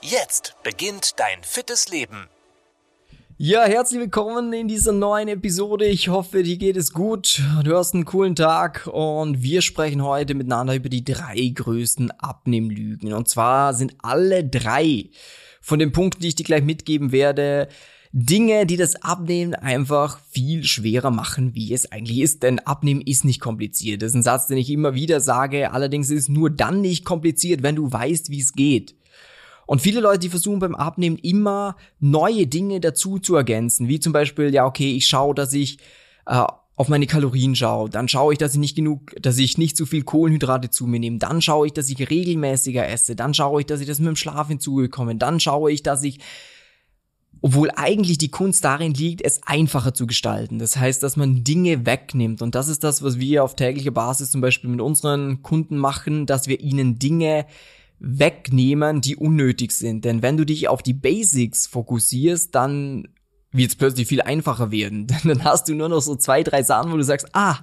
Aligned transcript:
Jetzt 0.00 0.54
beginnt 0.62 1.18
dein 1.18 1.42
fittes 1.42 1.88
Leben. 1.88 2.28
Ja, 3.36 3.64
herzlich 3.64 4.00
willkommen 4.00 4.52
in 4.52 4.68
dieser 4.68 4.92
neuen 4.92 5.26
Episode. 5.26 5.86
Ich 5.86 6.08
hoffe, 6.08 6.44
dir 6.44 6.56
geht 6.56 6.76
es 6.76 6.92
gut. 6.92 7.42
Du 7.64 7.76
hast 7.76 7.94
einen 7.94 8.04
coolen 8.04 8.36
Tag 8.36 8.86
und 8.86 9.42
wir 9.42 9.60
sprechen 9.60 10.04
heute 10.04 10.34
miteinander 10.34 10.76
über 10.76 10.88
die 10.88 11.02
drei 11.02 11.50
größten 11.52 12.12
Abnehmlügen. 12.12 13.12
Und 13.12 13.28
zwar 13.28 13.74
sind 13.74 13.96
alle 14.00 14.44
drei 14.44 15.10
von 15.60 15.80
den 15.80 15.90
Punkten, 15.90 16.22
die 16.22 16.28
ich 16.28 16.36
dir 16.36 16.44
gleich 16.44 16.62
mitgeben 16.62 17.10
werde, 17.10 17.68
Dinge, 18.12 18.66
die 18.66 18.76
das 18.76 19.02
Abnehmen 19.02 19.54
einfach 19.54 20.20
viel 20.30 20.62
schwerer 20.62 21.10
machen, 21.10 21.56
wie 21.56 21.74
es 21.74 21.90
eigentlich 21.90 22.20
ist. 22.20 22.44
Denn 22.44 22.60
Abnehmen 22.60 23.00
ist 23.00 23.24
nicht 23.24 23.40
kompliziert. 23.40 24.02
Das 24.02 24.12
ist 24.12 24.16
ein 24.16 24.22
Satz, 24.22 24.46
den 24.46 24.58
ich 24.58 24.70
immer 24.70 24.94
wieder 24.94 25.20
sage. 25.20 25.72
Allerdings 25.72 26.08
ist 26.10 26.22
es 26.22 26.28
nur 26.28 26.50
dann 26.50 26.80
nicht 26.80 27.04
kompliziert, 27.04 27.64
wenn 27.64 27.74
du 27.74 27.90
weißt, 27.90 28.30
wie 28.30 28.40
es 28.40 28.52
geht. 28.52 28.94
Und 29.68 29.82
viele 29.82 30.00
Leute, 30.00 30.20
die 30.20 30.30
versuchen 30.30 30.60
beim 30.60 30.74
Abnehmen 30.74 31.18
immer 31.18 31.76
neue 32.00 32.46
Dinge 32.46 32.80
dazu 32.80 33.18
zu 33.18 33.36
ergänzen, 33.36 33.86
wie 33.86 34.00
zum 34.00 34.14
Beispiel, 34.14 34.52
ja, 34.54 34.64
okay, 34.64 34.96
ich 34.96 35.06
schaue, 35.06 35.34
dass 35.34 35.52
ich 35.52 35.76
äh, 36.24 36.42
auf 36.74 36.88
meine 36.88 37.06
Kalorien 37.06 37.54
schaue, 37.54 37.90
dann 37.90 38.08
schaue 38.08 38.32
ich, 38.32 38.38
dass 38.38 38.54
ich 38.54 38.60
nicht 38.60 38.76
genug, 38.76 39.14
dass 39.20 39.36
ich 39.36 39.58
nicht 39.58 39.76
zu 39.76 39.84
viel 39.84 40.04
Kohlenhydrate 40.04 40.70
zu 40.70 40.86
mir 40.86 40.98
nehme, 40.98 41.18
dann 41.18 41.42
schaue 41.42 41.66
ich, 41.66 41.74
dass 41.74 41.90
ich 41.90 42.08
regelmäßiger 42.08 42.88
esse, 42.88 43.14
dann 43.14 43.34
schaue 43.34 43.60
ich, 43.60 43.66
dass 43.66 43.82
ich 43.82 43.86
das 43.86 43.98
mit 43.98 44.08
dem 44.08 44.16
Schlaf 44.16 44.48
hinzugekomme, 44.48 45.16
dann 45.16 45.38
schaue 45.38 45.70
ich, 45.70 45.82
dass 45.82 46.02
ich 46.02 46.18
obwohl 47.42 47.70
eigentlich 47.76 48.16
die 48.16 48.30
Kunst 48.30 48.64
darin 48.64 48.94
liegt, 48.94 49.20
es 49.22 49.42
einfacher 49.44 49.92
zu 49.92 50.06
gestalten. 50.06 50.58
Das 50.58 50.78
heißt, 50.78 51.02
dass 51.02 51.16
man 51.16 51.44
Dinge 51.44 51.84
wegnimmt. 51.84 52.42
Und 52.42 52.56
das 52.56 52.66
ist 52.66 52.82
das, 52.82 53.02
was 53.02 53.18
wir 53.18 53.44
auf 53.44 53.54
täglicher 53.54 53.92
Basis 53.92 54.30
zum 54.30 54.40
Beispiel 54.40 54.70
mit 54.70 54.80
unseren 54.80 55.42
Kunden 55.42 55.76
machen, 55.76 56.26
dass 56.26 56.48
wir 56.48 56.58
ihnen 56.58 56.98
Dinge 56.98 57.46
wegnehmen, 58.00 59.00
die 59.00 59.16
unnötig 59.16 59.72
sind. 59.72 60.04
Denn 60.04 60.22
wenn 60.22 60.36
du 60.36 60.44
dich 60.44 60.68
auf 60.68 60.82
die 60.82 60.94
Basics 60.94 61.66
fokussierst, 61.66 62.54
dann 62.54 63.08
wird 63.50 63.70
es 63.70 63.76
plötzlich 63.76 64.08
viel 64.08 64.22
einfacher 64.22 64.70
werden. 64.70 65.06
Denn 65.08 65.20
dann 65.24 65.44
hast 65.44 65.68
du 65.68 65.74
nur 65.74 65.88
noch 65.88 66.00
so 66.00 66.16
zwei, 66.16 66.42
drei 66.42 66.62
Sachen, 66.62 66.92
wo 66.92 66.96
du 66.96 67.04
sagst, 67.04 67.28
ah, 67.32 67.58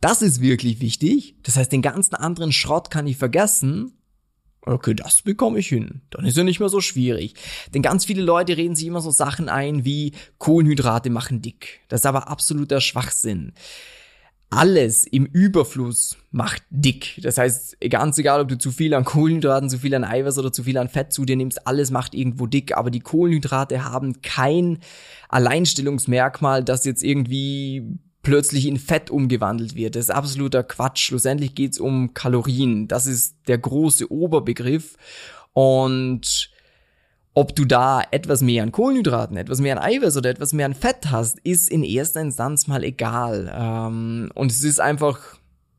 das 0.00 0.22
ist 0.22 0.40
wirklich 0.40 0.80
wichtig. 0.80 1.36
Das 1.42 1.56
heißt, 1.56 1.72
den 1.72 1.82
ganzen 1.82 2.14
anderen 2.14 2.52
Schrott 2.52 2.90
kann 2.90 3.06
ich 3.06 3.16
vergessen 3.16 3.98
Okay, 4.68 4.92
das 4.92 5.22
bekomme 5.22 5.60
ich 5.60 5.68
hin. 5.68 6.02
Dann 6.10 6.26
ist 6.26 6.36
ja 6.36 6.44
nicht 6.44 6.60
mehr 6.60 6.68
so 6.68 6.82
schwierig. 6.82 7.34
Denn 7.72 7.80
ganz 7.80 8.04
viele 8.04 8.22
Leute 8.22 8.58
reden 8.58 8.76
sich 8.76 8.86
immer 8.86 9.00
so 9.00 9.10
Sachen 9.10 9.48
ein 9.48 9.86
wie 9.86 10.12
Kohlenhydrate 10.36 11.08
machen 11.08 11.40
dick. 11.40 11.80
Das 11.88 12.02
ist 12.02 12.06
aber 12.06 12.28
absoluter 12.28 12.82
Schwachsinn. 12.82 13.52
Alles 14.50 15.04
im 15.04 15.26
Überfluss 15.26 16.16
macht 16.30 16.62
dick. 16.70 17.20
Das 17.22 17.36
heißt, 17.36 17.80
ganz 17.90 18.16
egal, 18.16 18.40
ob 18.40 18.48
du 18.48 18.56
zu 18.56 18.70
viel 18.70 18.94
an 18.94 19.04
Kohlenhydraten, 19.04 19.68
zu 19.68 19.78
viel 19.78 19.94
an 19.94 20.04
Eiweiß 20.04 20.38
oder 20.38 20.52
zu 20.52 20.62
viel 20.62 20.78
an 20.78 20.88
Fett 20.88 21.12
zu 21.12 21.26
dir 21.26 21.36
nimmst, 21.36 21.66
alles 21.66 21.90
macht 21.90 22.14
irgendwo 22.14 22.46
dick. 22.46 22.74
Aber 22.74 22.90
die 22.90 23.00
Kohlenhydrate 23.00 23.84
haben 23.84 24.22
kein 24.22 24.78
Alleinstellungsmerkmal, 25.28 26.64
das 26.64 26.86
jetzt 26.86 27.04
irgendwie 27.04 27.98
plötzlich 28.22 28.66
in 28.66 28.78
Fett 28.78 29.10
umgewandelt 29.10 29.74
wird. 29.74 29.96
Das 29.96 30.04
ist 30.04 30.10
absoluter 30.10 30.62
Quatsch. 30.62 31.04
Schlussendlich 31.04 31.54
geht's 31.54 31.78
um 31.78 32.14
Kalorien. 32.14 32.88
Das 32.88 33.06
ist 33.06 33.36
der 33.48 33.58
große 33.58 34.10
Oberbegriff. 34.10 34.96
Und 35.52 36.50
ob 37.38 37.54
du 37.54 37.64
da 37.64 38.02
etwas 38.10 38.42
mehr 38.42 38.64
an 38.64 38.72
Kohlenhydraten, 38.72 39.36
etwas 39.36 39.60
mehr 39.60 39.76
an 39.76 39.84
Eiweiß 39.84 40.16
oder 40.16 40.28
etwas 40.28 40.52
mehr 40.52 40.66
an 40.66 40.74
Fett 40.74 41.12
hast, 41.12 41.38
ist 41.44 41.70
in 41.70 41.84
erster 41.84 42.20
Instanz 42.20 42.66
mal 42.66 42.82
egal. 42.82 43.54
Ähm, 43.56 44.32
und 44.34 44.50
es 44.50 44.64
ist 44.64 44.80
einfach, 44.80 45.20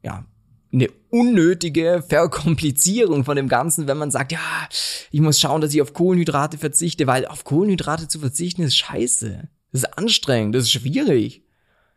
ja, 0.01 0.23
eine 0.71 0.87
unnötige 1.09 2.01
Verkomplizierung 2.07 3.25
von 3.25 3.35
dem 3.35 3.49
Ganzen, 3.49 3.87
wenn 3.87 3.97
man 3.97 4.09
sagt, 4.09 4.31
ja, 4.31 4.69
ich 5.11 5.19
muss 5.19 5.37
schauen, 5.37 5.59
dass 5.59 5.73
ich 5.73 5.81
auf 5.81 5.91
Kohlenhydrate 5.91 6.57
verzichte, 6.57 7.07
weil 7.07 7.25
auf 7.25 7.43
Kohlenhydrate 7.43 8.07
zu 8.07 8.19
verzichten 8.19 8.61
ist 8.61 8.77
scheiße. 8.77 9.49
Das 9.73 9.81
ist 9.81 9.97
anstrengend, 9.97 10.55
das 10.55 10.63
ist 10.63 10.71
schwierig. 10.71 11.43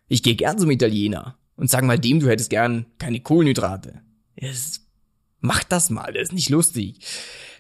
Ich 0.09 0.25
gehe 0.25 0.35
gern 0.35 0.59
zum 0.59 0.73
Italiener 0.73 1.39
und 1.55 1.71
sag 1.71 1.85
mal 1.85 2.01
dem, 2.01 2.19
du 2.19 2.29
hättest 2.29 2.51
gern 2.51 2.87
keine 2.99 3.21
Kohlenhydrate. 3.21 4.03
Es, 4.35 4.89
mach 5.39 5.63
das 5.63 5.89
mal, 5.89 6.13
das 6.13 6.25
ist 6.25 6.33
nicht 6.33 6.51
lustig. 6.51 6.99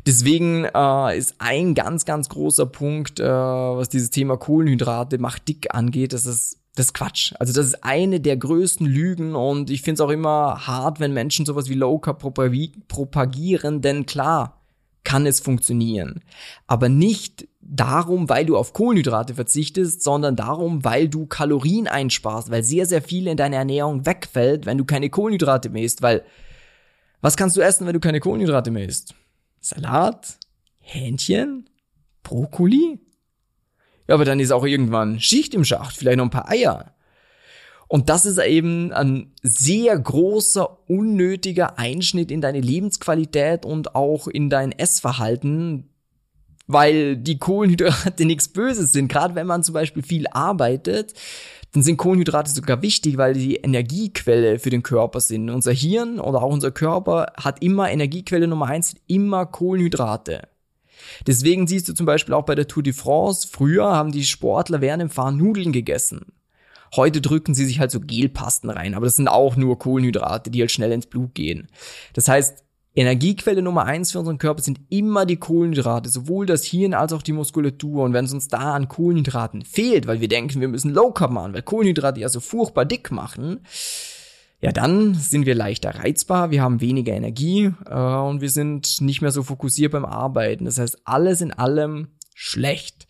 Deswegen 0.06 0.64
äh, 0.64 1.18
ist 1.18 1.36
ein 1.38 1.74
ganz, 1.74 2.04
ganz 2.04 2.28
großer 2.28 2.66
Punkt, 2.66 3.20
äh, 3.20 3.24
was 3.24 3.88
dieses 3.88 4.10
Thema 4.10 4.36
Kohlenhydrate 4.36 5.18
macht 5.18 5.48
dick 5.48 5.74
angeht, 5.74 6.12
das 6.12 6.26
ist 6.26 6.58
das 6.74 6.86
ist 6.86 6.94
Quatsch. 6.94 7.34
Also 7.38 7.52
das 7.52 7.66
ist 7.66 7.84
eine 7.84 8.18
der 8.18 8.36
größten 8.38 8.86
Lügen 8.86 9.34
und 9.34 9.68
ich 9.68 9.82
finde 9.82 9.94
es 9.94 10.00
auch 10.00 10.10
immer 10.10 10.66
hart, 10.66 11.00
wenn 11.00 11.12
Menschen 11.12 11.44
sowas 11.44 11.68
wie 11.68 11.74
Low 11.74 11.98
Carb 11.98 12.18
propagieren, 12.88 13.82
denn 13.82 14.06
klar, 14.06 14.62
kann 15.04 15.26
es 15.26 15.40
funktionieren. 15.40 16.22
Aber 16.66 16.88
nicht 16.88 17.46
darum, 17.60 18.28
weil 18.28 18.46
du 18.46 18.56
auf 18.56 18.72
Kohlenhydrate 18.72 19.34
verzichtest, 19.34 20.02
sondern 20.02 20.36
darum, 20.36 20.84
weil 20.84 21.08
du 21.08 21.26
Kalorien 21.26 21.88
einsparst, 21.88 22.50
weil 22.50 22.62
sehr, 22.62 22.86
sehr 22.86 23.02
viel 23.02 23.26
in 23.26 23.36
deiner 23.36 23.58
Ernährung 23.58 24.06
wegfällt, 24.06 24.64
wenn 24.64 24.78
du 24.78 24.84
keine 24.84 25.10
Kohlenhydrate 25.10 25.68
mehr 25.70 25.82
isst, 25.82 26.02
weil 26.02 26.22
was 27.20 27.36
kannst 27.36 27.56
du 27.56 27.60
essen, 27.60 27.86
wenn 27.86 27.94
du 27.94 28.00
keine 28.00 28.20
Kohlenhydrate 28.20 28.70
mehr 28.70 28.86
isst? 28.86 29.14
Salat? 29.62 30.38
Hähnchen? 30.80 31.70
Brokkoli? 32.24 32.98
Ja, 34.08 34.16
aber 34.16 34.24
dann 34.24 34.40
ist 34.40 34.50
auch 34.50 34.64
irgendwann 34.64 35.20
Schicht 35.20 35.54
im 35.54 35.64
Schacht, 35.64 35.96
vielleicht 35.96 36.18
noch 36.18 36.24
ein 36.24 36.30
paar 36.30 36.50
Eier. 36.50 36.94
Und 37.86 38.08
das 38.08 38.26
ist 38.26 38.38
eben 38.38 38.92
ein 38.92 39.32
sehr 39.42 39.96
großer, 39.96 40.88
unnötiger 40.88 41.78
Einschnitt 41.78 42.30
in 42.32 42.40
deine 42.40 42.60
Lebensqualität 42.60 43.64
und 43.64 43.94
auch 43.94 44.26
in 44.26 44.50
dein 44.50 44.72
Essverhalten, 44.72 45.91
weil 46.66 47.16
die 47.16 47.38
Kohlenhydrate 47.38 48.24
nichts 48.26 48.48
Böses 48.48 48.92
sind. 48.92 49.08
Gerade 49.08 49.34
wenn 49.34 49.46
man 49.46 49.62
zum 49.62 49.74
Beispiel 49.74 50.02
viel 50.02 50.26
arbeitet, 50.28 51.14
dann 51.72 51.82
sind 51.82 51.96
Kohlenhydrate 51.96 52.50
sogar 52.50 52.82
wichtig, 52.82 53.16
weil 53.16 53.34
die 53.34 53.56
Energiequelle 53.56 54.58
für 54.58 54.70
den 54.70 54.82
Körper 54.82 55.20
sind. 55.20 55.48
Unser 55.48 55.72
Hirn 55.72 56.20
oder 56.20 56.42
auch 56.42 56.52
unser 56.52 56.70
Körper 56.70 57.32
hat 57.36 57.62
immer 57.62 57.90
Energiequelle 57.90 58.46
Nummer 58.46 58.66
eins, 58.66 58.94
immer 59.06 59.46
Kohlenhydrate. 59.46 60.48
Deswegen 61.26 61.66
siehst 61.66 61.88
du 61.88 61.94
zum 61.94 62.06
Beispiel 62.06 62.34
auch 62.34 62.44
bei 62.44 62.54
der 62.54 62.68
Tour 62.68 62.82
de 62.82 62.92
France, 62.92 63.48
früher 63.50 63.86
haben 63.86 64.12
die 64.12 64.24
Sportler 64.24 64.80
während 64.80 65.00
dem 65.00 65.10
Fahren 65.10 65.36
Nudeln 65.36 65.72
gegessen. 65.72 66.32
Heute 66.94 67.22
drücken 67.22 67.54
sie 67.54 67.64
sich 67.64 67.80
halt 67.80 67.90
so 67.90 68.00
Gelpasten 68.00 68.68
rein, 68.68 68.94
aber 68.94 69.06
das 69.06 69.16
sind 69.16 69.28
auch 69.28 69.56
nur 69.56 69.78
Kohlenhydrate, 69.78 70.50
die 70.50 70.60
halt 70.60 70.70
schnell 70.70 70.92
ins 70.92 71.06
Blut 71.06 71.34
gehen. 71.34 71.68
Das 72.12 72.28
heißt, 72.28 72.64
Energiequelle 72.94 73.62
Nummer 73.62 73.84
eins 73.84 74.12
für 74.12 74.18
unseren 74.18 74.38
Körper 74.38 74.62
sind 74.62 74.80
immer 74.90 75.24
die 75.24 75.36
Kohlenhydrate, 75.36 76.10
sowohl 76.10 76.44
das 76.44 76.64
Hirn 76.64 76.92
als 76.92 77.12
auch 77.12 77.22
die 77.22 77.32
Muskulatur. 77.32 78.04
Und 78.04 78.12
wenn 78.12 78.26
es 78.26 78.34
uns 78.34 78.48
da 78.48 78.74
an 78.74 78.88
Kohlenhydraten 78.88 79.64
fehlt, 79.64 80.06
weil 80.06 80.20
wir 80.20 80.28
denken, 80.28 80.60
wir 80.60 80.68
müssen 80.68 80.92
Low 80.92 81.10
Carb 81.10 81.30
machen, 81.30 81.54
weil 81.54 81.62
Kohlenhydrate 81.62 82.20
ja 82.20 82.28
so 82.28 82.40
furchtbar 82.40 82.84
dick 82.84 83.10
machen, 83.10 83.60
ja, 84.60 84.70
dann 84.70 85.14
sind 85.14 85.46
wir 85.46 85.54
leichter 85.54 85.90
reizbar, 85.90 86.50
wir 86.52 86.62
haben 86.62 86.80
weniger 86.80 87.12
Energie 87.12 87.72
äh, 87.86 87.94
und 87.94 88.40
wir 88.40 88.50
sind 88.50 89.00
nicht 89.00 89.20
mehr 89.20 89.32
so 89.32 89.42
fokussiert 89.42 89.92
beim 89.92 90.04
Arbeiten. 90.04 90.66
Das 90.66 90.78
heißt, 90.78 91.00
alles 91.04 91.40
in 91.40 91.52
allem 91.52 92.08
schlecht. 92.34 93.06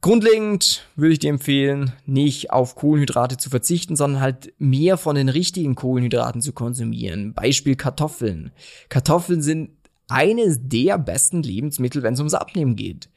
Grundlegend 0.00 0.86
würde 0.94 1.14
ich 1.14 1.18
dir 1.18 1.30
empfehlen, 1.30 1.92
nicht 2.06 2.52
auf 2.52 2.76
Kohlenhydrate 2.76 3.36
zu 3.36 3.50
verzichten, 3.50 3.96
sondern 3.96 4.20
halt 4.20 4.52
mehr 4.58 4.96
von 4.96 5.16
den 5.16 5.28
richtigen 5.28 5.74
Kohlenhydraten 5.74 6.40
zu 6.40 6.52
konsumieren. 6.52 7.34
Beispiel 7.34 7.74
Kartoffeln. 7.74 8.52
Kartoffeln 8.88 9.42
sind 9.42 9.70
eines 10.08 10.60
der 10.62 10.98
besten 10.98 11.42
Lebensmittel, 11.42 12.02
wenn 12.02 12.14
es 12.14 12.20
ums 12.20 12.34
Abnehmen 12.34 12.76
geht, 12.76 13.08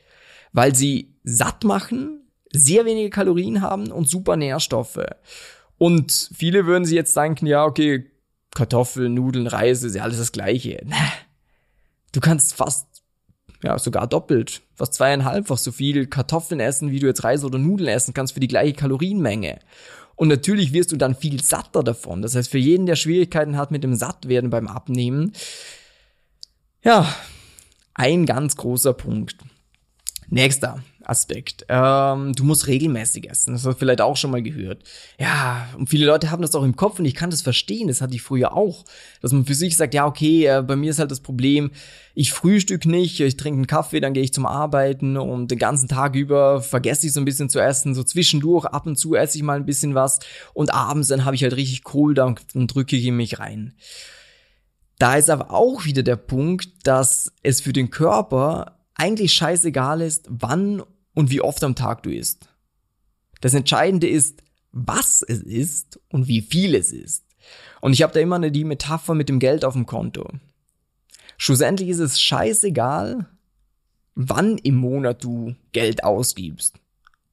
weil 0.54 0.76
sie 0.76 1.14
satt 1.24 1.64
machen, 1.64 2.22
sehr 2.52 2.86
wenige 2.86 3.12
Kalorien 3.12 3.62
haben 3.62 3.92
und 3.92 4.10
super 4.10 4.36
Nährstoffe. 4.36 5.06
Und 5.78 6.30
viele 6.34 6.66
würden 6.66 6.86
sie 6.86 6.96
jetzt 6.96 7.16
denken, 7.16 7.46
ja, 7.46 7.64
okay, 7.64 8.12
Kartoffeln, 8.54 9.14
Nudeln, 9.14 9.48
Reis 9.48 9.84
ist 9.84 9.96
ja 9.96 10.04
alles 10.04 10.18
das 10.18 10.32
Gleiche. 10.32 10.86
Du 12.12 12.20
kannst 12.20 12.54
fast 12.54 13.01
ja, 13.64 13.78
sogar 13.78 14.08
doppelt, 14.08 14.62
fast 14.76 14.94
zweieinhalbfach 14.96 15.58
so 15.58 15.72
viel 15.72 16.08
Kartoffeln 16.08 16.60
essen, 16.60 16.92
wie 16.92 17.00
du 17.00 17.08
jetzt 17.08 17.24
Reis 17.24 17.44
oder 17.44 17.58
Nudeln 17.58 17.90
essen 17.90 18.14
kannst 18.14 18.34
für 18.34 18.40
die 18.40 18.48
gleiche 18.48 18.74
Kalorienmenge. 18.74 19.60
Und 20.16 20.28
natürlich 20.28 20.74
wirst 20.74 20.92
du 20.92 20.98
dann 20.98 21.16
viel 21.16 21.42
satter 21.44 21.84
davon. 21.84 22.22
Das 22.22 22.36
heißt, 22.36 22.52
für 22.52 22.58
jeden, 22.58 22.86
der 22.86 22.96
Schwierigkeiten 22.96 23.58
hat 23.58 23.72
mit 23.72 23.84
dem 23.84 23.96
Sattwerden 23.96 24.50
beim 24.50 24.68
Abnehmen, 24.68 25.34
ja, 26.84 27.14
ein 27.94 28.26
ganz 28.26 28.56
großer 28.56 28.94
Punkt. 28.94 29.38
Nächster. 30.30 30.84
Aspekt. 31.12 31.66
Ähm, 31.68 32.32
du 32.34 32.46
musst 32.46 32.68
regelmäßig 32.68 33.30
essen. 33.30 33.52
Das 33.52 33.66
hast 33.66 33.76
du 33.76 33.78
vielleicht 33.78 34.00
auch 34.00 34.16
schon 34.16 34.32
mal 34.32 34.42
gehört. 34.42 34.84
Ja, 35.20 35.68
und 35.78 35.90
viele 35.90 36.06
Leute 36.06 36.32
haben 36.32 36.42
das 36.42 36.56
auch 36.56 36.64
im 36.64 36.78
Kopf 36.78 37.00
und 37.00 37.06
ich 37.06 37.16
kann 37.16 37.30
das 37.30 37.42
verstehen. 37.42 37.90
Das 37.90 38.00
hatte 38.00 38.16
ich 38.16 38.22
früher 38.22 38.56
auch. 38.56 38.86
Dass 39.22 39.34
man 39.34 39.46
für 39.46 39.54
sich 39.54 39.76
sagt, 39.76 39.94
ja, 39.94 40.06
okay, 40.06 40.46
äh, 40.46 40.64
bei 40.66 40.78
mir 40.78 40.90
ist 40.90 41.00
halt 41.00 41.12
das 41.12 41.20
Problem, 41.20 41.72
ich 42.16 42.32
frühstück 42.32 42.86
nicht, 42.86 43.20
ich 43.20 43.36
trinke 43.36 43.58
einen 43.58 43.68
Kaffee, 43.68 44.00
dann 44.00 44.14
gehe 44.14 44.24
ich 44.24 44.34
zum 44.34 44.46
Arbeiten 44.46 45.18
und 45.18 45.52
den 45.52 45.60
ganzen 45.60 45.90
Tag 45.90 46.16
über 46.16 46.62
vergesse 46.62 47.08
ich 47.08 47.14
so 47.14 47.20
ein 47.20 47.26
bisschen 47.26 47.50
zu 47.50 47.60
essen. 47.60 47.94
So 47.94 48.04
zwischendurch, 48.04 48.66
ab 48.66 48.88
und 48.88 48.96
zu 48.96 49.14
esse 49.14 49.38
ich 49.38 49.44
mal 49.44 49.58
ein 49.58 49.66
bisschen 49.66 49.94
was 49.94 50.20
und 50.54 50.74
abends 50.74 51.10
dann 51.10 51.26
habe 51.26 51.36
ich 51.36 51.44
halt 51.44 51.58
richtig 51.58 51.84
dann, 52.16 52.40
dann 52.54 52.68
drücke 52.68 52.96
ich 52.96 53.12
mich 53.12 53.40
rein. 53.40 53.74
Da 54.98 55.16
ist 55.16 55.30
aber 55.30 55.52
auch 55.52 55.84
wieder 55.84 56.04
der 56.04 56.16
Punkt, 56.16 56.70
dass 56.88 57.34
es 57.44 57.60
für 57.60 57.74
den 57.74 57.90
Körper 57.90 58.78
eigentlich 58.96 59.34
scheißegal 59.34 60.00
ist, 60.00 60.28
wann 60.30 60.84
und 61.14 61.32
wie 61.32 61.42
oft 61.42 61.64
am 61.64 61.76
Tag 61.76 62.04
du 62.04 62.12
isst. 62.12 62.50
Das 63.42 63.54
Entscheidende 63.54 64.08
ist, 64.08 64.44
was 64.72 65.22
es 65.22 65.42
ist 65.42 66.00
und 66.10 66.28
wie 66.28 66.42
viel 66.42 66.76
es 66.76 66.92
ist. 66.92 67.26
Und 67.82 67.94
ich 67.94 68.04
habe 68.04 68.14
da 68.14 68.20
immer 68.20 68.36
eine, 68.36 68.52
die 68.52 68.64
Metapher 68.64 69.16
mit 69.16 69.30
dem 69.30 69.40
Geld 69.40 69.66
auf 69.66 69.74
dem 69.74 69.86
Konto. 69.86 70.30
Schlussendlich 71.38 71.90
ist 71.90 72.00
es 72.00 72.22
scheißegal, 72.22 73.26
wann 74.16 74.58
im 74.60 74.76
Monat 74.76 75.24
du 75.24 75.56
Geld 75.72 76.04
ausgibst. 76.04 76.76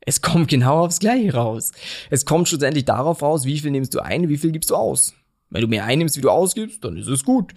Es 0.00 0.22
kommt 0.22 0.48
genau 0.48 0.86
aufs 0.86 1.00
Gleiche 1.00 1.34
raus. 1.34 1.72
Es 2.08 2.24
kommt 2.24 2.48
schlussendlich 2.48 2.86
darauf 2.86 3.20
raus, 3.20 3.44
wie 3.44 3.58
viel 3.58 3.70
nimmst 3.70 3.94
du 3.94 4.00
ein, 4.00 4.30
wie 4.30 4.38
viel 4.38 4.52
gibst 4.52 4.70
du 4.70 4.76
aus. 4.76 5.14
Wenn 5.50 5.62
du 5.62 5.68
mehr 5.68 5.84
einnimmst, 5.84 6.16
wie 6.16 6.22
du 6.22 6.30
ausgibst, 6.30 6.82
dann 6.84 6.96
ist 6.96 7.08
es 7.08 7.24
gut. 7.24 7.52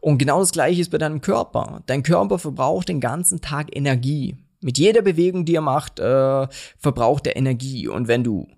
Und 0.00 0.18
genau 0.18 0.40
das 0.40 0.52
gleiche 0.52 0.80
ist 0.80 0.90
bei 0.90 0.98
deinem 0.98 1.20
Körper. 1.20 1.82
Dein 1.86 2.02
Körper 2.02 2.38
verbraucht 2.38 2.88
den 2.88 3.00
ganzen 3.00 3.40
Tag 3.40 3.76
Energie. 3.76 4.36
Mit 4.62 4.78
jeder 4.78 5.02
Bewegung, 5.02 5.44
die 5.44 5.54
er 5.54 5.60
macht, 5.60 5.98
äh, 5.98 6.46
verbraucht 6.78 7.26
er 7.26 7.36
Energie. 7.36 7.88
Und 7.88 8.08
wenn 8.08 8.24
du 8.24 8.48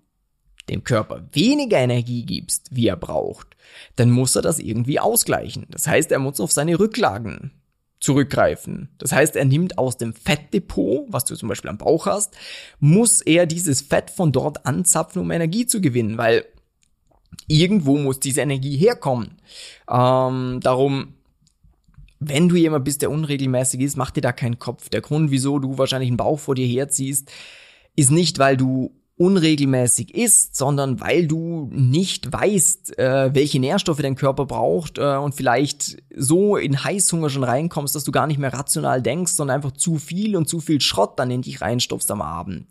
dem 0.69 0.83
Körper 0.83 1.27
weniger 1.31 1.77
Energie 1.77 2.25
gibst, 2.25 2.69
wie 2.71 2.87
er 2.87 2.97
braucht, 2.97 3.55
dann 3.95 4.09
muss 4.11 4.35
er 4.35 4.41
das 4.41 4.59
irgendwie 4.59 4.99
ausgleichen. 4.99 5.67
Das 5.69 5.87
heißt, 5.87 6.11
er 6.11 6.19
muss 6.19 6.39
auf 6.39 6.51
seine 6.51 6.79
Rücklagen 6.79 7.51
zurückgreifen. 7.99 8.89
Das 8.97 9.11
heißt, 9.11 9.35
er 9.35 9.45
nimmt 9.45 9.77
aus 9.77 9.97
dem 9.97 10.13
Fettdepot, 10.13 11.05
was 11.07 11.25
du 11.25 11.35
zum 11.35 11.49
Beispiel 11.49 11.69
am 11.69 11.77
Bauch 11.77 12.05
hast, 12.05 12.35
muss 12.79 13.21
er 13.21 13.45
dieses 13.45 13.81
Fett 13.81 14.09
von 14.09 14.31
dort 14.31 14.65
anzapfen, 14.65 15.21
um 15.21 15.31
Energie 15.31 15.65
zu 15.65 15.81
gewinnen, 15.81 16.17
weil 16.17 16.45
irgendwo 17.47 17.97
muss 17.97 18.19
diese 18.19 18.41
Energie 18.41 18.77
herkommen. 18.77 19.37
Ähm, 19.89 20.59
darum, 20.61 21.15
wenn 22.19 22.49
du 22.49 22.55
jemand 22.55 22.85
bist, 22.85 23.01
der 23.01 23.11
unregelmäßig 23.11 23.81
ist, 23.81 23.97
mach 23.97 24.11
dir 24.11 24.21
da 24.21 24.31
keinen 24.31 24.59
Kopf. 24.59 24.89
Der 24.89 25.01
Grund, 25.01 25.31
wieso 25.31 25.59
du 25.59 25.77
wahrscheinlich 25.77 26.09
einen 26.09 26.17
Bauch 26.17 26.39
vor 26.39 26.55
dir 26.55 26.67
herziehst, 26.67 27.31
ist 27.95 28.11
nicht, 28.11 28.39
weil 28.39 28.57
du 28.57 28.91
unregelmäßig 29.17 30.13
isst, 30.13 30.57
sondern 30.57 30.99
weil 30.99 31.25
du 31.25 31.69
nicht 31.71 32.33
weißt, 32.33 32.99
äh, 32.99 33.33
welche 33.33 33.59
Nährstoffe 33.59 34.01
dein 34.01 34.15
Körper 34.15 34.45
braucht 34.45 34.97
äh, 34.97 35.15
und 35.15 35.33
vielleicht 35.33 36.03
so 36.13 36.57
in 36.57 36.83
Heißhunger 36.83 37.29
schon 37.29 37.45
reinkommst, 37.45 37.95
dass 37.95 38.03
du 38.03 38.11
gar 38.11 38.27
nicht 38.27 38.39
mehr 38.39 38.51
rational 38.51 39.01
denkst, 39.01 39.31
sondern 39.31 39.55
einfach 39.55 39.71
zu 39.71 39.99
viel 39.99 40.35
und 40.35 40.49
zu 40.49 40.59
viel 40.59 40.81
Schrott 40.81 41.17
dann 41.17 41.31
in 41.31 41.43
dich 41.43 41.61
reinstopfst 41.61 42.11
am 42.11 42.21
Abend. 42.21 42.67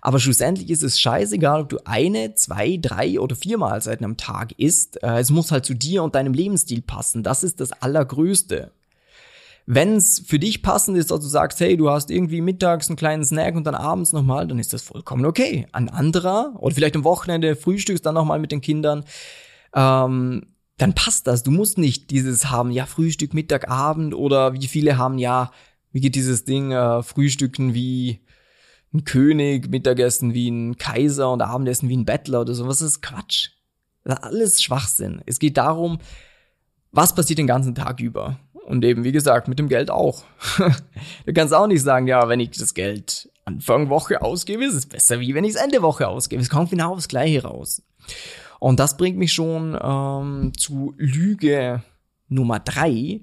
Aber 0.00 0.20
schlussendlich 0.20 0.70
ist 0.70 0.84
es 0.84 1.00
scheißegal, 1.00 1.62
ob 1.62 1.68
du 1.68 1.78
eine, 1.84 2.34
zwei, 2.34 2.78
drei 2.80 3.18
oder 3.18 3.34
vier 3.34 3.58
Mahlzeiten 3.58 4.04
am 4.04 4.16
Tag 4.16 4.52
isst. 4.56 5.02
Äh, 5.02 5.18
es 5.18 5.30
muss 5.30 5.50
halt 5.50 5.66
zu 5.66 5.74
dir 5.74 6.04
und 6.04 6.14
deinem 6.14 6.32
Lebensstil 6.32 6.80
passen. 6.80 7.24
Das 7.24 7.42
ist 7.42 7.58
das 7.58 7.72
Allergrößte. 7.72 8.70
Wenn 9.70 9.96
es 9.96 10.20
für 10.26 10.38
dich 10.38 10.62
passend 10.62 10.96
ist, 10.96 11.10
dass 11.10 11.20
du 11.20 11.26
sagst, 11.26 11.60
hey, 11.60 11.76
du 11.76 11.90
hast 11.90 12.10
irgendwie 12.10 12.40
mittags 12.40 12.88
einen 12.88 12.96
kleinen 12.96 13.22
Snack 13.22 13.54
und 13.54 13.64
dann 13.64 13.74
abends 13.74 14.14
nochmal, 14.14 14.46
dann 14.46 14.58
ist 14.58 14.72
das 14.72 14.80
vollkommen 14.80 15.26
okay. 15.26 15.66
Ein 15.72 15.90
anderer, 15.90 16.54
oder 16.58 16.74
vielleicht 16.74 16.96
am 16.96 17.04
Wochenende 17.04 17.54
frühstückst 17.54 18.06
dann 18.06 18.14
nochmal 18.14 18.38
mit 18.38 18.50
den 18.50 18.62
Kindern, 18.62 19.04
ähm, 19.74 20.54
dann 20.78 20.94
passt 20.94 21.26
das. 21.26 21.42
Du 21.42 21.50
musst 21.50 21.76
nicht 21.76 22.10
dieses 22.10 22.48
haben, 22.48 22.70
ja, 22.70 22.86
Frühstück, 22.86 23.34
Mittag, 23.34 23.68
Abend 23.68 24.14
oder 24.14 24.54
wie 24.54 24.68
viele 24.68 24.96
haben, 24.96 25.18
ja, 25.18 25.50
wie 25.92 26.00
geht 26.00 26.14
dieses 26.14 26.46
Ding, 26.46 26.72
äh, 26.72 27.02
Frühstücken 27.02 27.74
wie 27.74 28.20
ein 28.94 29.04
König, 29.04 29.68
Mittagessen 29.68 30.32
wie 30.32 30.48
ein 30.50 30.78
Kaiser 30.78 31.30
und 31.30 31.42
Abendessen 31.42 31.90
wie 31.90 31.96
ein 31.98 32.06
Bettler 32.06 32.40
oder 32.40 32.54
sowas. 32.54 32.78
Das 32.78 32.88
ist 32.88 33.02
Quatsch. 33.02 33.50
Das 34.02 34.18
ist 34.18 34.24
alles 34.24 34.62
Schwachsinn. 34.62 35.20
Es 35.26 35.38
geht 35.38 35.58
darum, 35.58 35.98
was 36.90 37.14
passiert 37.14 37.38
den 37.38 37.46
ganzen 37.46 37.74
Tag 37.74 38.00
über? 38.00 38.38
Und 38.68 38.84
eben, 38.84 39.02
wie 39.02 39.12
gesagt, 39.12 39.48
mit 39.48 39.58
dem 39.58 39.70
Geld 39.70 39.90
auch. 39.90 40.24
du 41.26 41.32
kannst 41.32 41.54
auch 41.54 41.66
nicht 41.66 41.80
sagen, 41.80 42.06
ja, 42.06 42.28
wenn 42.28 42.38
ich 42.38 42.50
das 42.50 42.74
Geld 42.74 43.30
Anfang 43.46 43.88
Woche 43.88 44.20
ausgebe, 44.20 44.62
ist 44.62 44.74
es 44.74 44.84
besser, 44.84 45.20
wie 45.20 45.34
wenn 45.34 45.44
ich 45.44 45.54
es 45.54 45.60
Ende 45.60 45.80
Woche 45.80 46.06
ausgebe. 46.06 46.42
Es 46.42 46.50
kommt 46.50 46.68
genau 46.68 46.92
aufs 46.92 47.08
Gleiche 47.08 47.44
raus. 47.44 47.82
Und 48.60 48.78
das 48.78 48.98
bringt 48.98 49.16
mich 49.16 49.32
schon 49.32 49.78
ähm, 49.82 50.52
zu 50.54 50.92
Lüge 50.98 51.82
Nummer 52.28 52.60
drei. 52.60 53.22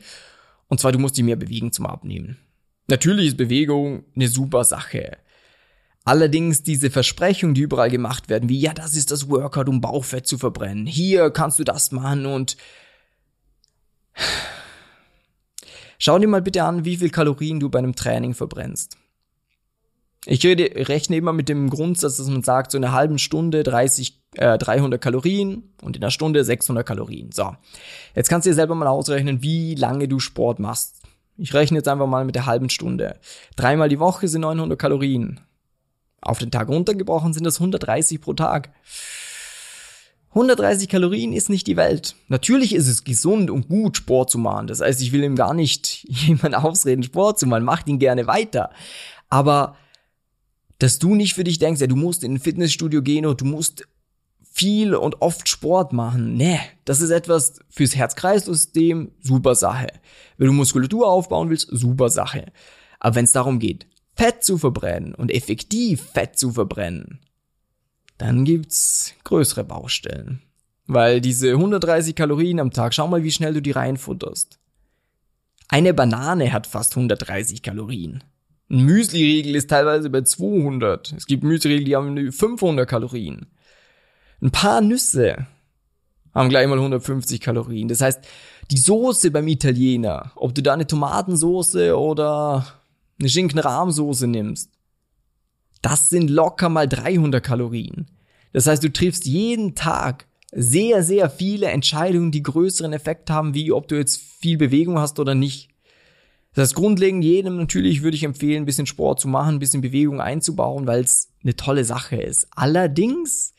Und 0.67 0.79
zwar, 0.79 0.91
du 0.91 0.97
musst 0.97 1.15
dich 1.15 1.23
mehr 1.23 1.35
bewegen 1.35 1.71
zum 1.71 1.85
Abnehmen. 1.85 2.39
Natürlich 2.87 3.27
ist 3.27 3.37
Bewegung 3.37 4.03
eine 4.15 4.29
super 4.29 4.63
Sache. 4.63 5.17
Allerdings 6.05 6.63
diese 6.63 6.89
Versprechungen, 6.89 7.53
die 7.53 7.61
überall 7.61 7.91
gemacht 7.91 8.29
werden, 8.29 8.49
wie 8.49 8.59
ja, 8.59 8.73
das 8.73 8.95
ist 8.95 9.11
das 9.11 9.29
Workout, 9.29 9.69
um 9.69 9.79
Bauchfett 9.79 10.25
zu 10.25 10.39
verbrennen. 10.39 10.87
Hier 10.87 11.29
kannst 11.29 11.59
du 11.59 11.63
das 11.63 11.91
machen 11.91 12.25
und 12.25 12.57
Schau 16.05 16.19
dir 16.19 16.27
mal 16.27 16.43
bitte 16.43 16.63
an, 16.63 16.85
wie 16.85 16.97
viel 16.97 17.09
Kalorien 17.09 17.59
du 17.59 17.67
bei 17.67 17.79
einem 17.79 17.95
Training 17.95 18.35
verbrennst. 18.35 18.95
Ich 20.27 20.45
rede, 20.45 20.87
rechne 20.87 21.15
immer 21.15 21.33
mit 21.33 21.49
dem 21.49 21.67
Grundsatz, 21.67 22.17
dass 22.17 22.27
man 22.27 22.43
sagt, 22.43 22.69
so 22.69 22.77
in 22.77 22.83
einer 22.83 22.93
halben 22.93 23.17
Stunde 23.17 23.63
30, 23.63 24.21
äh, 24.35 24.59
300 24.59 25.01
Kalorien 25.01 25.73
und 25.81 25.97
in 25.97 26.03
einer 26.03 26.11
Stunde 26.11 26.43
600 26.43 26.85
Kalorien. 26.85 27.31
So. 27.31 27.55
Jetzt 28.13 28.29
kannst 28.29 28.45
du 28.45 28.51
dir 28.51 28.53
selber 28.53 28.75
mal 28.75 28.87
ausrechnen, 28.87 29.41
wie 29.41 29.73
lange 29.73 30.07
du 30.07 30.19
Sport 30.19 30.59
machst. 30.59 31.01
Ich 31.37 31.55
rechne 31.55 31.79
jetzt 31.79 31.87
einfach 31.87 32.05
mal 32.05 32.23
mit 32.23 32.35
der 32.35 32.45
halben 32.45 32.69
Stunde. 32.69 33.19
Dreimal 33.55 33.89
die 33.89 33.97
Woche 33.97 34.27
sind 34.27 34.41
900 34.41 34.77
Kalorien. 34.77 35.39
Auf 36.21 36.37
den 36.37 36.51
Tag 36.51 36.67
runtergebrochen 36.67 37.33
sind 37.33 37.45
das 37.45 37.57
130 37.57 38.21
pro 38.21 38.33
Tag. 38.33 38.69
130 40.35 40.89
Kalorien 40.89 41.31
ist 41.31 41.49
nicht 41.49 41.65
die 41.65 41.77
Welt. 41.77 42.15
Natürlich 42.27 42.75
ist 42.75 42.89
es 42.89 43.05
gesund 43.05 43.49
und 43.49 43.69
gut, 43.69 43.95
Sport 43.95 44.29
zu 44.29 44.37
machen. 44.37 44.67
Das 44.67 44.81
heißt, 44.81 45.01
ich 45.01 45.13
will 45.13 45.23
ihm 45.23 45.37
gar 45.37 45.53
nicht 45.53 46.03
jemand 46.09 46.55
ausreden, 46.55 47.03
Sport 47.03 47.39
zu 47.39 47.47
machen. 47.47 47.63
Macht 47.63 47.87
ihn 47.87 47.99
gerne 47.99 48.27
weiter. 48.27 48.69
Aber, 49.29 49.77
dass 50.77 50.99
du 50.99 51.15
nicht 51.15 51.35
für 51.35 51.45
dich 51.45 51.57
denkst, 51.57 51.79
ja, 51.79 51.87
du 51.87 51.95
musst 51.95 52.23
in 52.23 52.33
ein 52.33 52.39
Fitnessstudio 52.39 53.01
gehen 53.01 53.25
und 53.25 53.39
du 53.39 53.45
musst 53.45 53.87
viel 54.43 54.93
und 54.93 55.21
oft 55.21 55.47
Sport 55.47 55.93
machen. 55.93 56.35
Nee, 56.35 56.59
das 56.83 56.99
ist 56.99 57.11
etwas 57.11 57.59
fürs 57.69 57.95
Herz-Kreislauf-System, 57.95 59.11
super 59.21 59.55
Sache. 59.55 59.87
Wenn 60.37 60.47
du 60.47 60.53
Muskulatur 60.53 61.07
aufbauen 61.07 61.49
willst, 61.49 61.69
super 61.71 62.09
Sache. 62.09 62.51
Aber 62.99 63.15
wenn 63.15 63.25
es 63.25 63.31
darum 63.31 63.59
geht, 63.59 63.87
Fett 64.15 64.43
zu 64.43 64.57
verbrennen 64.57 65.15
und 65.15 65.31
effektiv 65.31 66.01
Fett 66.13 66.37
zu 66.37 66.51
verbrennen, 66.51 67.19
dann 68.17 68.45
gibt's 68.45 69.13
größere 69.23 69.63
Baustellen. 69.63 70.41
Weil 70.87 71.19
diese 71.19 71.51
130 71.51 72.15
Kalorien 72.15 72.59
am 72.59 72.71
Tag, 72.71 72.93
schau 72.93 73.07
mal, 73.07 73.23
wie 73.23 73.31
schnell 73.31 73.53
du 73.53 73.61
die 73.61 73.71
reinfutterst. 73.71 74.59
Eine 75.67 75.93
Banane 75.93 76.53
hat 76.53 76.67
fast 76.67 76.95
130 76.95 77.63
Kalorien. 77.63 78.23
Ein 78.69 78.85
Müsli-Riegel 78.85 79.55
ist 79.55 79.69
teilweise 79.69 80.09
bei 80.09 80.21
200. 80.21 81.13
Es 81.13 81.25
gibt 81.25 81.43
Müsli-Riegel, 81.43 81.85
die 81.85 81.95
haben 81.95 82.31
500 82.31 82.87
Kalorien. 82.87 83.47
Ein 84.41 84.51
paar 84.51 84.81
Nüsse 84.81 85.47
haben 86.33 86.49
gleich 86.49 86.67
mal 86.67 86.77
150 86.77 87.39
Kalorien. 87.41 87.87
Das 87.87 88.01
heißt, 88.01 88.23
die 88.69 88.77
Soße 88.77 89.31
beim 89.31 89.47
Italiener, 89.47 90.31
ob 90.35 90.53
du 90.53 90.61
da 90.61 90.73
eine 90.73 90.87
Tomatensoße 90.87 91.97
oder 91.97 92.65
eine 93.19 93.29
Schinken-Rahmsoße 93.29 94.27
nimmst, 94.27 94.71
das 95.85 96.09
sind 96.09 96.31
locker 96.31 96.67
mal 96.67 96.87
300 96.87 97.43
Kalorien. 97.43 98.07
Das 98.53 98.65
heißt, 98.65 98.83
du 98.83 98.91
triffst 98.91 99.25
jeden 99.25 99.75
Tag 99.75 100.25
sehr, 100.51 101.03
sehr 101.03 101.29
viele 101.29 101.67
Entscheidungen, 101.67 102.31
die 102.31 102.41
größeren 102.41 102.91
Effekt 102.91 103.29
haben, 103.29 103.53
wie 103.53 103.71
ob 103.71 103.87
du 103.87 103.95
jetzt 103.95 104.19
viel 104.39 104.57
Bewegung 104.57 104.97
hast 104.97 105.19
oder 105.19 105.35
nicht. 105.35 105.69
Das 106.53 106.69
heißt, 106.69 106.75
grundlegend 106.75 107.23
jedem 107.23 107.57
natürlich 107.57 108.01
würde 108.01 108.17
ich 108.17 108.23
empfehlen, 108.23 108.63
ein 108.63 108.65
bisschen 108.65 108.87
Sport 108.87 109.19
zu 109.19 109.27
machen, 109.27 109.55
ein 109.55 109.59
bisschen 109.59 109.81
Bewegung 109.81 110.21
einzubauen, 110.21 110.87
weil 110.87 111.01
es 111.01 111.29
eine 111.43 111.55
tolle 111.55 111.85
Sache 111.85 112.15
ist. 112.15 112.47
Allerdings, 112.55 113.53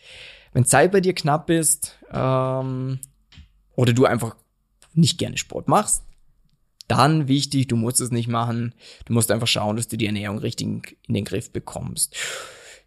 wenn 0.52 0.64
Zeit 0.64 0.90
bei 0.90 1.00
dir 1.00 1.14
knapp 1.14 1.48
ist 1.48 1.96
ähm, 2.12 2.98
oder 3.76 3.92
du 3.92 4.04
einfach 4.04 4.34
nicht 4.94 5.18
gerne 5.18 5.36
Sport 5.36 5.68
machst, 5.68 6.02
dann 6.88 7.28
wichtig, 7.28 7.68
du 7.68 7.76
musst 7.76 8.00
es 8.00 8.10
nicht 8.10 8.28
machen. 8.28 8.74
Du 9.06 9.12
musst 9.12 9.30
einfach 9.30 9.46
schauen, 9.46 9.76
dass 9.76 9.88
du 9.88 9.96
die 9.96 10.06
Ernährung 10.06 10.38
richtig 10.38 10.96
in 11.06 11.14
den 11.14 11.24
Griff 11.24 11.50
bekommst. 11.50 12.16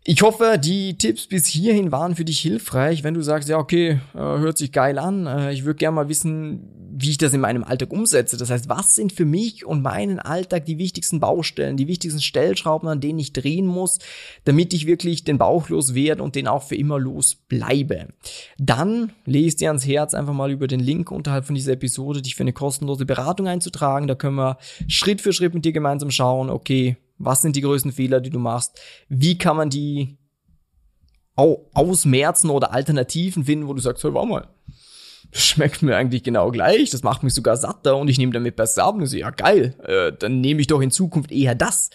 Ich 0.05 0.21
hoffe, 0.21 0.57
die 0.57 0.97
Tipps 0.97 1.27
bis 1.27 1.45
hierhin 1.45 1.91
waren 1.91 2.15
für 2.15 2.25
dich 2.25 2.39
hilfreich. 2.39 3.03
Wenn 3.03 3.13
du 3.13 3.21
sagst, 3.21 3.49
ja, 3.49 3.57
okay, 3.57 3.99
äh, 4.15 4.17
hört 4.17 4.57
sich 4.57 4.71
geil 4.71 4.97
an, 4.97 5.27
äh, 5.27 5.51
ich 5.51 5.65
würde 5.65 5.77
gerne 5.77 5.95
mal 5.95 6.09
wissen, 6.09 6.69
wie 7.01 7.11
ich 7.11 7.17
das 7.17 7.33
in 7.33 7.41
meinem 7.41 7.63
Alltag 7.63 7.91
umsetze. 7.91 8.37
Das 8.37 8.49
heißt, 8.49 8.69
was 8.69 8.95
sind 8.95 9.13
für 9.13 9.25
mich 9.25 9.65
und 9.65 9.81
meinen 9.81 10.19
Alltag 10.19 10.65
die 10.65 10.77
wichtigsten 10.77 11.19
Baustellen, 11.19 11.77
die 11.77 11.87
wichtigsten 11.87 12.21
Stellschrauben, 12.21 12.87
an 12.87 13.01
denen 13.01 13.19
ich 13.19 13.33
drehen 13.33 13.65
muss, 13.65 13.99
damit 14.45 14.73
ich 14.73 14.87
wirklich 14.87 15.25
den 15.25 15.37
Bauch 15.37 15.69
los 15.69 15.93
werde 15.93 16.23
und 16.23 16.35
den 16.35 16.47
auch 16.47 16.63
für 16.63 16.75
immer 16.75 16.97
los 16.97 17.35
bleibe. 17.35 18.07
Dann 18.57 19.11
lese 19.25 19.57
dir 19.57 19.67
ans 19.69 19.85
Herz, 19.85 20.13
einfach 20.13 20.33
mal 20.33 20.51
über 20.51 20.67
den 20.67 20.79
Link 20.79 21.11
unterhalb 21.11 21.45
von 21.45 21.55
dieser 21.55 21.73
Episode, 21.73 22.21
dich 22.21 22.35
für 22.35 22.43
eine 22.43 22.53
kostenlose 22.53 23.05
Beratung 23.05 23.47
einzutragen. 23.47 24.07
Da 24.07 24.15
können 24.15 24.35
wir 24.35 24.57
Schritt 24.87 25.21
für 25.21 25.33
Schritt 25.33 25.53
mit 25.53 25.65
dir 25.65 25.73
gemeinsam 25.73 26.09
schauen, 26.09 26.49
okay, 26.49 26.97
was 27.19 27.41
sind 27.41 27.55
die 27.55 27.61
größten 27.61 27.91
Fehler, 27.91 28.21
die 28.21 28.29
du 28.29 28.39
machst? 28.39 28.79
Wie 29.07 29.37
kann 29.37 29.55
man 29.55 29.69
die 29.69 30.17
ausmerzen 31.35 32.49
oder 32.49 32.73
Alternativen 32.73 33.45
finden, 33.45 33.67
wo 33.67 33.73
du 33.73 33.79
sagst, 33.79 34.03
warte 34.03 34.27
mal, 34.27 34.47
das 35.31 35.45
schmeckt 35.45 35.81
mir 35.81 35.95
eigentlich 35.95 36.23
genau 36.23 36.51
gleich, 36.51 36.89
das 36.89 37.03
macht 37.03 37.23
mich 37.23 37.33
sogar 37.33 37.55
satter 37.55 37.97
und 37.97 38.09
ich 38.09 38.17
nehme 38.17 38.33
damit 38.33 38.55
besser 38.55 38.83
ab. 38.83 38.95
Und 38.95 39.05
so, 39.05 39.15
ja 39.15 39.29
geil, 39.29 39.75
äh, 39.85 40.11
dann 40.17 40.41
nehme 40.41 40.61
ich 40.61 40.67
doch 40.67 40.81
in 40.81 40.91
Zukunft 40.91 41.31
eher 41.31 41.55
das. 41.55 41.91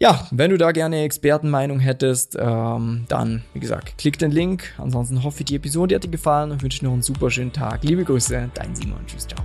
Ja, 0.00 0.26
wenn 0.32 0.50
du 0.50 0.58
da 0.58 0.72
gerne 0.72 1.02
Expertenmeinung 1.02 1.78
hättest, 1.78 2.36
ähm, 2.38 3.04
dann, 3.08 3.44
wie 3.54 3.60
gesagt, 3.60 3.96
klick 3.96 4.18
den 4.18 4.32
Link. 4.32 4.74
Ansonsten 4.76 5.22
hoffe 5.22 5.40
ich, 5.40 5.44
die 5.46 5.56
Episode 5.56 5.94
hat 5.94 6.04
dir 6.04 6.10
gefallen 6.10 6.50
und 6.50 6.62
wünsche 6.62 6.80
dir 6.80 6.86
noch 6.86 6.92
einen 6.92 7.02
super 7.02 7.30
schönen 7.30 7.52
Tag. 7.52 7.84
Liebe 7.84 8.04
Grüße, 8.04 8.50
dein 8.52 8.74
Simon. 8.74 9.06
Tschüss, 9.06 9.28
ciao. 9.28 9.44